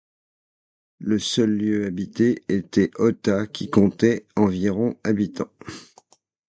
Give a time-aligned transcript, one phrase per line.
[0.97, 5.51] Le seul lieu habité était Ota qui comptait environ habitants.